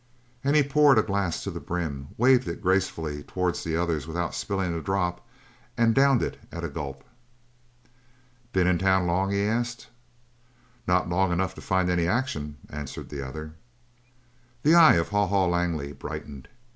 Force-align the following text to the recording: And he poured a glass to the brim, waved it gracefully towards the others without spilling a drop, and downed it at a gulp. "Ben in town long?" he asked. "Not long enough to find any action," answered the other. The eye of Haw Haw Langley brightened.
And 0.43 0.55
he 0.55 0.63
poured 0.63 0.97
a 0.97 1.03
glass 1.03 1.43
to 1.43 1.51
the 1.51 1.59
brim, 1.59 2.07
waved 2.17 2.47
it 2.47 2.59
gracefully 2.63 3.21
towards 3.21 3.63
the 3.63 3.77
others 3.77 4.07
without 4.07 4.33
spilling 4.33 4.73
a 4.73 4.81
drop, 4.81 5.23
and 5.77 5.93
downed 5.93 6.23
it 6.23 6.39
at 6.51 6.63
a 6.63 6.69
gulp. 6.69 7.03
"Ben 8.51 8.65
in 8.65 8.79
town 8.79 9.05
long?" 9.05 9.29
he 9.29 9.43
asked. 9.43 9.89
"Not 10.87 11.07
long 11.07 11.31
enough 11.31 11.53
to 11.53 11.61
find 11.61 11.87
any 11.87 12.07
action," 12.07 12.57
answered 12.67 13.09
the 13.09 13.21
other. 13.21 13.53
The 14.63 14.73
eye 14.73 14.95
of 14.95 15.09
Haw 15.09 15.27
Haw 15.27 15.45
Langley 15.45 15.91
brightened. 15.93 16.47